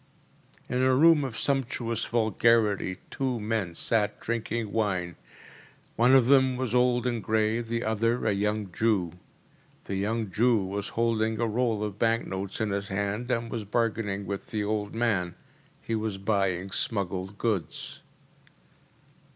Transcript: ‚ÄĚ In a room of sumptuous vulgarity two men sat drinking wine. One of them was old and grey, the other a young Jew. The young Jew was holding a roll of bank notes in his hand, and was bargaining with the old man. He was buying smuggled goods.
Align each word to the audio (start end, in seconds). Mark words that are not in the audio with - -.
‚ÄĚ 0.67 0.77
In 0.77 0.81
a 0.81 0.95
room 0.95 1.23
of 1.23 1.37
sumptuous 1.37 2.05
vulgarity 2.05 2.97
two 3.11 3.39
men 3.39 3.75
sat 3.75 4.19
drinking 4.19 4.71
wine. 4.71 5.15
One 5.95 6.15
of 6.15 6.25
them 6.25 6.57
was 6.57 6.73
old 6.73 7.05
and 7.05 7.23
grey, 7.23 7.61
the 7.61 7.83
other 7.83 8.25
a 8.25 8.31
young 8.31 8.71
Jew. 8.71 9.11
The 9.83 9.97
young 9.97 10.31
Jew 10.31 10.55
was 10.57 10.87
holding 10.97 11.39
a 11.39 11.45
roll 11.45 11.83
of 11.83 11.99
bank 11.99 12.25
notes 12.25 12.59
in 12.59 12.71
his 12.71 12.87
hand, 12.87 13.29
and 13.29 13.51
was 13.51 13.63
bargaining 13.63 14.25
with 14.25 14.47
the 14.47 14.63
old 14.63 14.95
man. 14.95 15.35
He 15.83 15.93
was 15.93 16.17
buying 16.17 16.71
smuggled 16.71 17.37
goods. 17.37 18.01